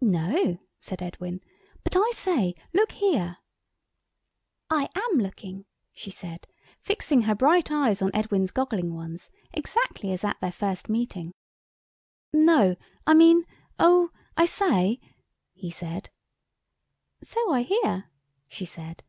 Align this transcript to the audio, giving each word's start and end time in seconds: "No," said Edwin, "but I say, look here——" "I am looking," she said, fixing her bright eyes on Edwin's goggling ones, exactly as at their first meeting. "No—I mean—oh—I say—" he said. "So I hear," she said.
"No," 0.00 0.56
said 0.78 1.02
Edwin, 1.02 1.42
"but 1.84 1.92
I 1.94 2.10
say, 2.14 2.54
look 2.72 2.92
here——" 2.92 3.36
"I 4.70 4.88
am 4.96 5.18
looking," 5.18 5.66
she 5.92 6.10
said, 6.10 6.46
fixing 6.80 7.24
her 7.28 7.34
bright 7.34 7.70
eyes 7.70 8.00
on 8.00 8.10
Edwin's 8.14 8.52
goggling 8.52 8.94
ones, 8.94 9.30
exactly 9.52 10.12
as 10.12 10.24
at 10.24 10.40
their 10.40 10.50
first 10.50 10.88
meeting. 10.88 11.34
"No—I 12.32 13.12
mean—oh—I 13.12 14.46
say—" 14.46 14.98
he 15.52 15.70
said. 15.70 16.08
"So 17.22 17.52
I 17.52 17.60
hear," 17.60 18.06
she 18.48 18.64
said. 18.64 19.02